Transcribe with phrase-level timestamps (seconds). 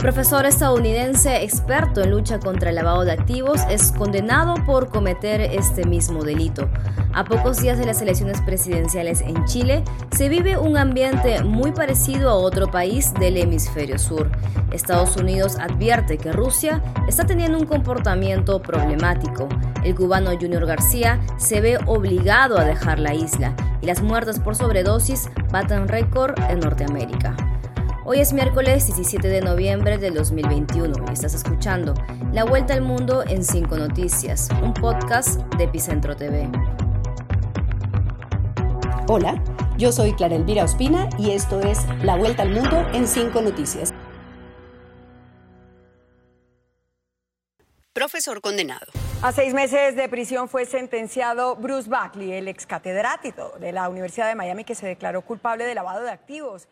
[0.00, 5.84] Profesor estadounidense experto en lucha contra el lavado de activos es condenado por cometer este
[5.84, 6.70] mismo delito.
[7.12, 12.30] A pocos días de las elecciones presidenciales en Chile, se vive un ambiente muy parecido
[12.30, 14.30] a otro país del hemisferio sur.
[14.72, 19.50] Estados Unidos advierte que Rusia está teniendo un comportamiento problemático.
[19.84, 24.56] El cubano Junior García se ve obligado a dejar la isla y las muertes por
[24.56, 27.49] sobredosis batan récord en Norteamérica.
[28.12, 31.94] Hoy es miércoles 17 de noviembre del 2021 y estás escuchando
[32.32, 36.50] La Vuelta al Mundo en 5 Noticias, un podcast de Epicentro TV.
[39.06, 39.40] Hola,
[39.78, 43.94] yo soy Clara Elvira Ospina y esto es La Vuelta al Mundo en 5 Noticias.
[47.92, 48.86] Profesor condenado.
[49.22, 54.26] A seis meses de prisión fue sentenciado Bruce Buckley, el ex catedrático de la Universidad
[54.26, 56.66] de Miami que se declaró culpable de lavado de activos.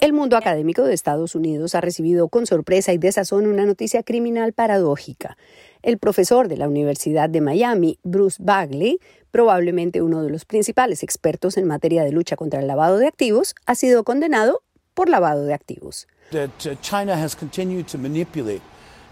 [0.00, 4.52] El mundo académico de Estados Unidos ha recibido con sorpresa y desazón una noticia criminal
[4.52, 5.36] paradójica.
[5.82, 9.00] El profesor de la Universidad de Miami, Bruce Bagley,
[9.32, 13.54] probablemente uno de los principales expertos en materia de lucha contra el lavado de activos,
[13.66, 14.62] ha sido condenado
[14.94, 16.06] por lavado de activos.
[16.32, 16.48] Uh,
[16.80, 18.62] China has continued to manipulate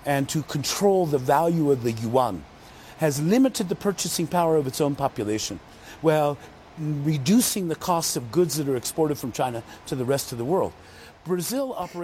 [0.04, 2.44] and to control the value of the yuan,
[3.00, 5.58] has limited the purchasing power of its own population.
[6.02, 6.36] Well,
[6.78, 10.44] reducing the cost of goods that are exported from China to the rest of the
[10.44, 10.72] world.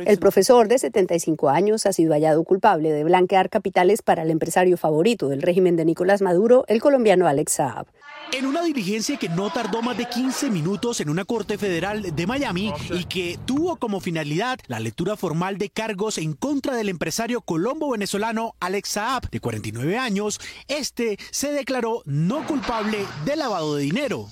[0.06, 4.76] El profesor de 75 años ha sido hallado culpable de blanquear capitales para el empresario
[4.76, 7.86] favorito del régimen de Nicolás Maduro, el colombiano Alex Saab.
[8.32, 12.26] En una diligencia que no tardó más de 15 minutos en una corte federal de
[12.26, 17.42] Miami y que tuvo como finalidad la lectura formal de cargos en contra del empresario
[17.42, 24.28] colombo-venezolano Alex Saab, de 49 años, este se declaró no culpable de lavado de dinero.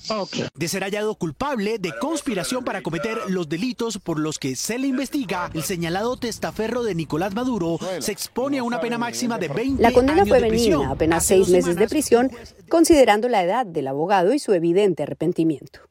[0.55, 4.87] De ser hallado culpable de conspiración para cometer los delitos por los que se le
[4.87, 9.81] investiga, el señalado testaferro de Nicolás Maduro se expone a una pena máxima de 20
[9.81, 12.31] La condena años fue benigna, apenas seis meses de prisión,
[12.67, 15.81] considerando la edad del abogado y su evidente arrepentimiento.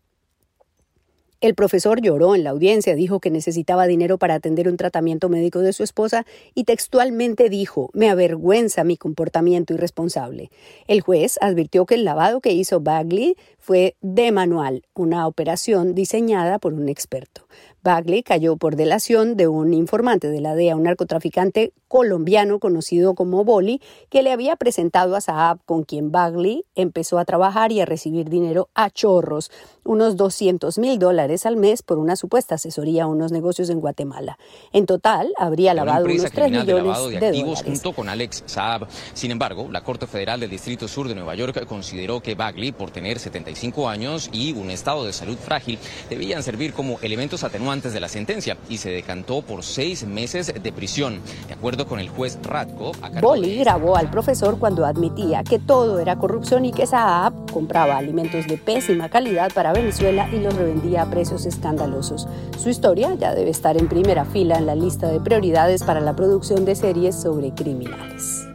[1.41, 5.61] El profesor lloró en la audiencia, dijo que necesitaba dinero para atender un tratamiento médico
[5.61, 10.51] de su esposa y textualmente dijo, me avergüenza mi comportamiento irresponsable.
[10.87, 16.59] El juez advirtió que el lavado que hizo Bagley fue de manual, una operación diseñada
[16.59, 17.47] por un experto.
[17.83, 23.43] Bagley cayó por delación de un informante de la DEA, un narcotraficante colombiano conocido como
[23.43, 23.81] Boli,
[24.11, 28.29] que le había presentado a Saab, con quien Bagley empezó a trabajar y a recibir
[28.29, 29.51] dinero a chorros,
[29.83, 34.39] unos 200 mil dólares al mes por una supuesta asesoría a unos negocios en Guatemala.
[34.73, 37.81] En total, habría lavado unos 3 criminal de millones lavado de de activos dólares.
[37.83, 38.89] junto con Alex Saab.
[39.15, 42.91] Sin embargo, la Corte Federal del Distrito Sur de Nueva York consideró que Bagley, por
[42.91, 45.79] tener 75 años y un estado de salud frágil,
[46.11, 50.73] debían servir como elementos atenuantes de la sentencia y se decantó por seis meses de
[50.73, 51.21] prisión.
[51.47, 56.17] De acuerdo con el juez Radko, Boli grabó al profesor cuando admitía que todo era
[56.17, 61.11] corrupción y que Saab compraba alimentos de pésima calidad para Venezuela y los revendía a
[61.11, 62.27] precios escandalosos.
[62.59, 66.17] Su historia ya debe estar en primera fila en la lista de prioridades para la
[66.17, 68.50] producción de series sobre criminales.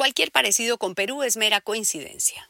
[0.00, 2.48] Cualquier parecido con Perú es mera coincidencia.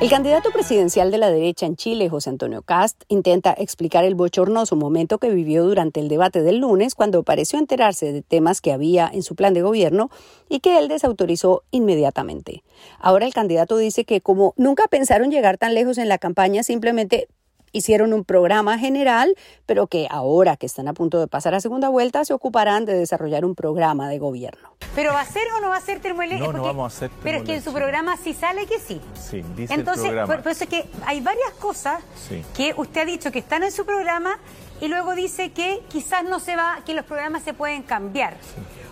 [0.00, 4.74] El candidato presidencial de la derecha en Chile, José Antonio Cast, intenta explicar el bochornoso
[4.74, 9.08] momento que vivió durante el debate del lunes cuando pareció enterarse de temas que había
[9.14, 10.10] en su plan de gobierno
[10.48, 12.64] y que él desautorizó inmediatamente.
[12.98, 17.28] Ahora el candidato dice que como nunca pensaron llegar tan lejos en la campaña, simplemente
[17.74, 19.34] hicieron un programa general,
[19.66, 22.94] pero que ahora que están a punto de pasar a segunda vuelta, se ocuparán de
[22.94, 24.70] desarrollar un programa de gobierno.
[24.94, 26.52] ¿Pero va a ser o no va a ser termoeléctrico?
[26.52, 29.00] No, no vamos a hacer Pero es que en su programa sí sale que sí.
[29.14, 30.34] Sí, dice Entonces, el programa.
[30.34, 32.42] por, por eso es que hay varias cosas Sí.
[32.56, 34.38] que usted ha dicho que están en su programa
[34.80, 38.36] y luego dice que quizás no se va, que los programas se pueden cambiar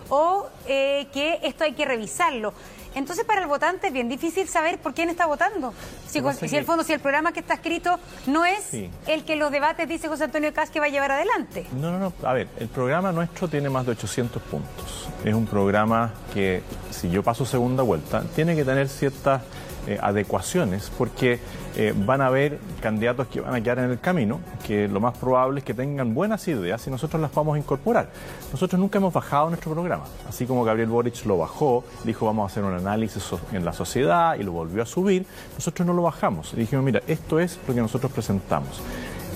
[0.09, 2.53] o eh, que esto hay que revisarlo.
[2.95, 5.73] Entonces, para el votante es bien difícil saber por quién está votando.
[6.09, 6.19] Si,
[6.57, 8.91] el fondo, si el programa que está escrito no es Sí.
[9.07, 11.67] el que los debates dice José Antonio Cas que va a llevar adelante.
[11.73, 12.13] No, no, no.
[12.27, 15.09] A ver, el programa nuestro tiene más de 800 puntos.
[15.25, 19.43] Es un programa que, si yo paso segunda vuelta, tiene que tener ciertas
[19.87, 21.41] eh, adecuaciones porque
[21.77, 25.19] eh, van a haber candidatos que van a quedar en el camino, que lo más
[25.19, 28.09] probable es que tengan buenas ideas y nosotros las vamos a incorporar.
[28.53, 30.05] Nosotros nunca hemos bajado nuestro programa.
[30.29, 34.37] Así como Gabriel Boric lo bajó, dijo vamos a hacer un análisis en la sociedad
[34.39, 36.55] y lo volvió a subir, nosotros no lo bajamos.
[36.55, 38.81] Dijimos, mira, esto es lo que nosotros presentamos.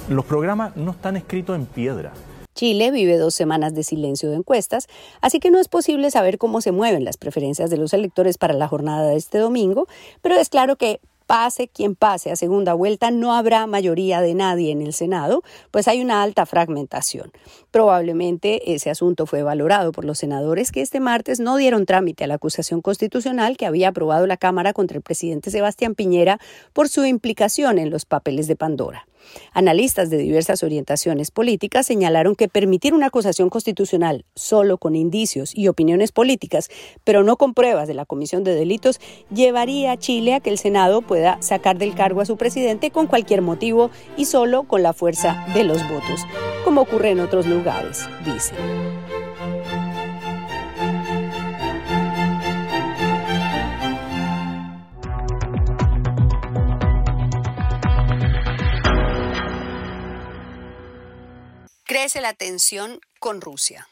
[0.09, 2.13] Los programas no están escritos en piedra.
[2.57, 4.89] Chile vive dos semanas de silencio de encuestas,
[5.21, 8.55] así que no es posible saber cómo se mueven las preferencias de los electores para
[8.55, 9.87] la jornada de este domingo,
[10.23, 14.73] pero es claro que pase quien pase a segunda vuelta, no habrá mayoría de nadie
[14.73, 17.33] en el Senado, pues hay una alta fragmentación.
[17.71, 22.27] Probablemente ese asunto fue valorado por los senadores que este martes no dieron trámite a
[22.27, 26.39] la acusación constitucional que había aprobado la Cámara contra el presidente Sebastián Piñera
[26.73, 29.07] por su implicación en los papeles de Pandora.
[29.53, 35.69] Analistas de diversas orientaciones políticas señalaron que permitir una acusación constitucional solo con indicios y
[35.69, 36.69] opiniones políticas,
[37.05, 39.01] pero no con pruebas de la Comisión de Delitos,
[39.33, 43.07] llevaría a Chile a que el Senado pueda sacar del cargo a su presidente con
[43.07, 46.25] cualquier motivo y solo con la fuerza de los votos,
[46.65, 48.57] como ocurre en otros lugares, dicen.
[62.07, 63.89] crece la tensión con Rusia.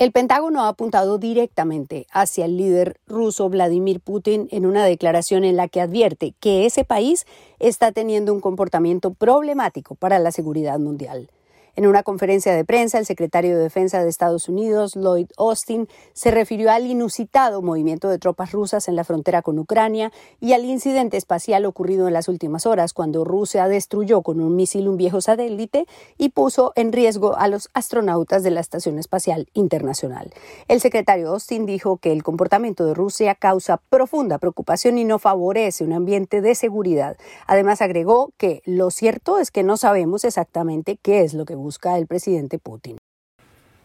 [0.00, 5.56] El Pentágono ha apuntado directamente hacia el líder ruso Vladimir Putin en una declaración en
[5.56, 7.26] la que advierte que ese país
[7.58, 11.28] está teniendo un comportamiento problemático para la seguridad mundial.
[11.76, 16.30] En una conferencia de prensa, el secretario de Defensa de Estados Unidos, Lloyd Austin, se
[16.30, 21.16] refirió al inusitado movimiento de tropas rusas en la frontera con Ucrania y al incidente
[21.16, 25.86] espacial ocurrido en las últimas horas, cuando Rusia destruyó con un misil un viejo satélite
[26.18, 30.32] y puso en riesgo a los astronautas de la Estación Espacial Internacional.
[30.68, 35.84] El secretario Austin dijo que el comportamiento de Rusia causa profunda preocupación y no favorece
[35.84, 37.16] un ambiente de seguridad.
[37.46, 41.98] Además, agregó que lo cierto es que no sabemos exactamente qué es lo que busca
[41.98, 42.96] el presidente Putin.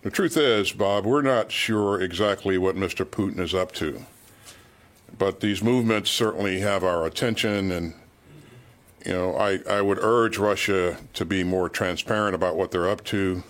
[0.02, 3.06] The truth is, Bob, we're not sure exactly what Mr.
[3.06, 4.06] Putin is up to.
[5.18, 7.94] But these movements certainly have our attention and
[9.06, 13.04] you know, I, I would urge Russia to be more transparent about what they're up
[13.06, 13.44] to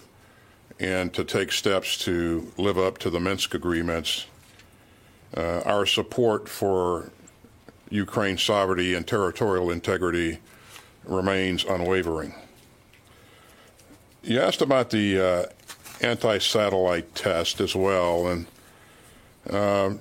[0.80, 4.26] and to take steps to live up to the Minsk agreements.
[5.36, 7.10] Uh, our support for
[7.90, 10.40] Ukraine's sovereignty and territorial integrity
[11.06, 12.36] remains unwavering.
[14.26, 15.46] You asked about the uh,
[16.02, 18.48] anti-satellite test as well, and
[19.48, 19.94] uh,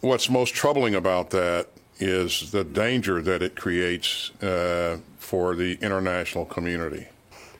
[0.00, 1.66] what's most troubling about that
[1.98, 7.08] is the danger that it creates uh, for the international community.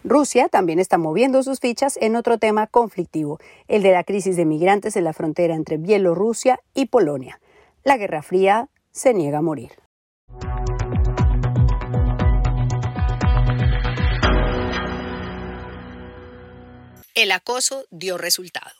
[0.05, 4.45] Rusia también está moviendo sus fichas en otro tema conflictivo, el de la crisis de
[4.45, 7.41] migrantes en la frontera entre Bielorrusia y Polonia.
[7.83, 9.73] La Guerra Fría se niega a morir.
[17.23, 18.73] El acoso dio resultado.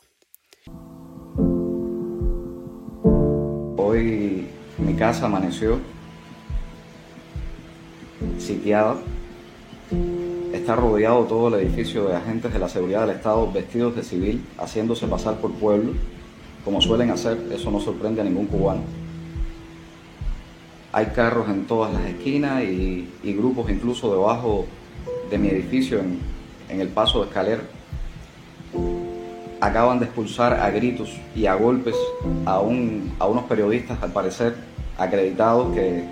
[3.77, 4.47] Hoy
[4.77, 5.79] mi casa amaneció
[8.39, 8.97] sitiada.
[10.51, 14.45] Está rodeado todo el edificio de agentes de la seguridad del Estado vestidos de civil,
[14.57, 15.93] haciéndose pasar por pueblo,
[16.65, 18.81] como suelen hacer, eso no sorprende a ningún cubano.
[20.91, 24.65] Hay carros en todas las esquinas y, grupos incluso debajo
[25.29, 26.19] de mi edificio en,
[26.67, 27.63] en el paso de escalera
[29.63, 31.95] acaban de expulsar a gritos y a golpes
[32.45, 34.55] a, un, a unos periodistas, al parecer,
[34.97, 36.03] acreditados que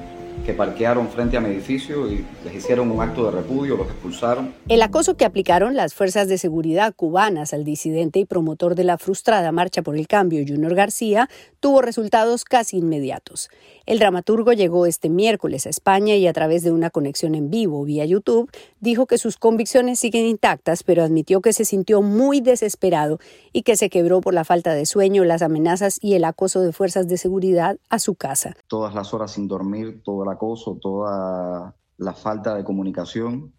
[0.46, 4.54] que parquearon frente a mi edificio y les hicieron un acto de repudio, los expulsaron.
[4.68, 8.98] El acoso que aplicaron las fuerzas de seguridad cubanas al disidente y promotor de la
[8.98, 13.50] frustrada Marcha por el Cambio, Junior García, tuvo resultados casi inmediatos.
[13.86, 17.84] El dramaturgo llegó este miércoles a España y a través de una conexión en vivo
[17.84, 23.20] vía YouTube dijo que sus convicciones siguen intactas, pero admitió que se sintió muy desesperado
[23.54, 26.72] y que se quebró por la falta de sueño, las amenazas y el acoso de
[26.72, 28.56] fuerzas de seguridad a su casa.
[28.68, 33.54] Todas las horas sin dormir, todo el acoso, toda la falta de comunicación,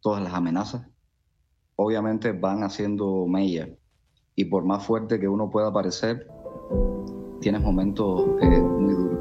[0.00, 0.86] todas las amenazas,
[1.76, 3.68] obviamente van haciendo mella.
[4.34, 6.28] Y por más fuerte que uno pueda parecer,
[7.40, 9.18] tienes momentos eh, muy duros.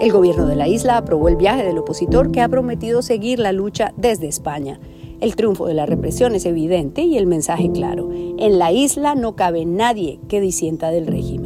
[0.00, 3.52] El gobierno de la isla aprobó el viaje del opositor que ha prometido seguir la
[3.52, 4.78] lucha desde España.
[5.20, 8.10] El triunfo de la represión es evidente y el mensaje claro.
[8.12, 11.45] En la isla no cabe nadie que disienta del régimen.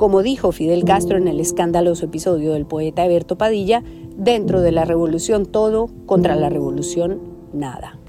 [0.00, 3.82] Como dijo Fidel Castro en el escandaloso episodio del poeta Eberto Padilla,
[4.16, 8.00] dentro de la revolución todo, contra la revolución nada.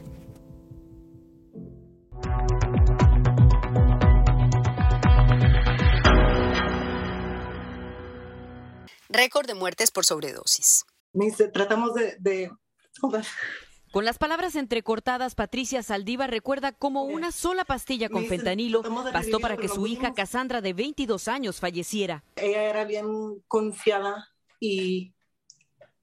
[9.10, 10.86] Récord de muertes por sobredosis.
[11.52, 12.52] Tratamos de,
[13.92, 18.84] Con las palabras entrecortadas, Patricia Saldiva recuerda cómo una sola pastilla con fentanilo
[19.14, 22.24] bastó para que su hija Cassandra de 22 años falleciera.
[22.38, 24.30] Ella era bien confiada
[24.62, 25.12] y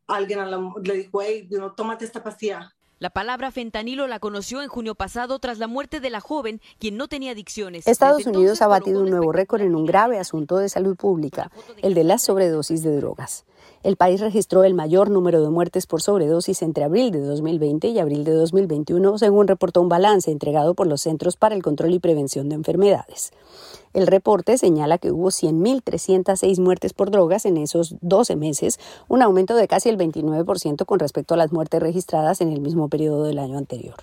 [0.06, 0.40] alguien
[0.82, 2.74] le dijo, hey, no, tómate esta pastilla.
[2.98, 6.96] La palabra fentanilo la conoció en junio pasado tras la muerte de la joven, quien
[6.96, 7.86] no tenía adicciones.
[7.86, 11.94] Estados Unidos ha batido un nuevo récord en un grave asunto de salud pública, el
[11.94, 13.46] de la sobredosis de drogas.
[13.84, 17.98] El país registró el mayor número de muertes por sobredosis entre abril de 2020 y
[18.00, 22.00] abril de 2021, según reportó un balance entregado por los Centros para el Control y
[22.00, 23.30] Prevención de Enfermedades.
[23.94, 29.54] El reporte señala que hubo 100.306 muertes por drogas en esos 12 meses, un aumento
[29.54, 33.38] de casi el 29% con respecto a las muertes registradas en el mismo periodo del
[33.38, 33.94] año anterior.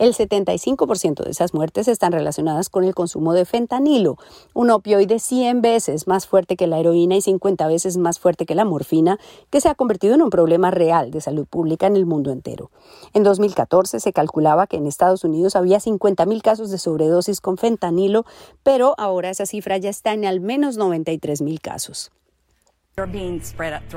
[0.00, 4.16] El 75% de esas muertes están relacionadas con el consumo de fentanilo,
[4.54, 8.54] un opioide 100 veces más fuerte que la heroína y 50 veces más fuerte que
[8.54, 9.18] la morfina,
[9.50, 12.70] que se ha convertido en un problema real de salud pública en el mundo entero.
[13.12, 18.24] En 2014 se calculaba que en Estados Unidos había 50.000 casos de sobredosis con fentanilo,
[18.62, 22.10] pero ahora esa cifra ya está en al menos 93.000 casos.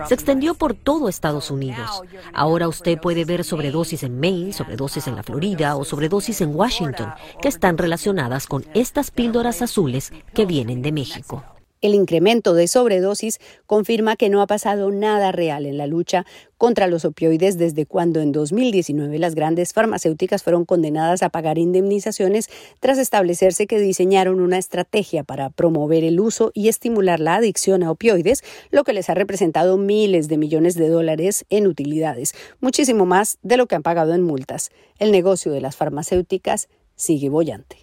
[0.07, 2.01] Se extendió por todo Estados Unidos.
[2.33, 7.13] Ahora usted puede ver sobredosis en Maine, sobredosis en la Florida o sobredosis en Washington,
[7.41, 11.43] que están relacionadas con estas píldoras azules que vienen de México.
[11.83, 16.25] El incremento de sobredosis confirma que no ha pasado nada real en la lucha
[16.57, 22.49] contra los opioides desde cuando en 2019 las grandes farmacéuticas fueron condenadas a pagar indemnizaciones
[22.79, 27.91] tras establecerse que diseñaron una estrategia para promover el uso y estimular la adicción a
[27.91, 33.39] opioides, lo que les ha representado miles de millones de dólares en utilidades, muchísimo más
[33.41, 34.71] de lo que han pagado en multas.
[34.99, 37.82] El negocio de las farmacéuticas sigue bollante.